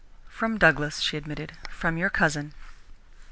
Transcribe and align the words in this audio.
"From 0.27 0.57
Douglas," 0.57 0.99
she 0.99 1.15
admitted, 1.15 1.53
"from 1.69 1.95
your 1.95 2.09
cousin." 2.09 2.55